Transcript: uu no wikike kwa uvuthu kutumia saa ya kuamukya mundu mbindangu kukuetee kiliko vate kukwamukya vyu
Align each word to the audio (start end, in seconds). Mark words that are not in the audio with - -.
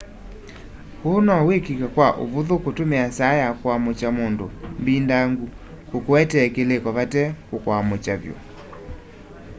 uu 1.07 1.19
no 1.25 1.35
wikike 1.49 1.87
kwa 1.95 2.07
uvuthu 2.23 2.55
kutumia 2.63 3.05
saa 3.17 3.33
ya 3.43 3.49
kuamukya 3.59 4.09
mundu 4.17 4.45
mbindangu 4.81 5.45
kukuetee 5.89 6.47
kiliko 6.55 6.89
vate 6.97 7.23
kukwamukya 7.49 8.15
vyu 8.21 8.35